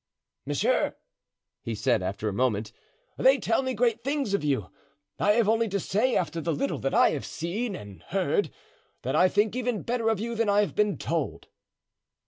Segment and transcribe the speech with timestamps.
[0.47, 0.95] "Monsieur,"
[1.61, 2.71] he said, after a moment,
[3.19, 4.71] "they tell me great things of you.
[5.19, 8.49] I have only to say, after the little that I have seen and heard,
[9.03, 11.49] that I think even better of you than I have been told."